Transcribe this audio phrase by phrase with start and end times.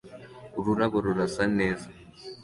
[0.59, 1.87] Ururabo rurasa neza